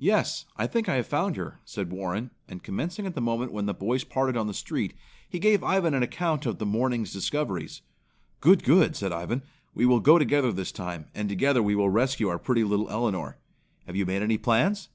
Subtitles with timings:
[0.00, 3.66] "Yes, I think I have found her," said Warren and commencing at the moment when
[3.66, 4.92] the boys parted on the street,
[5.28, 7.82] he gave Ivan an account of his morning's discoveries.
[8.40, 8.64] "Good!
[8.64, 9.42] Good!" said Ivan.
[9.72, 13.38] "We will go together this time, and together we will rescue our pretty little Elinor.
[13.86, 14.88] Have you made any plans?"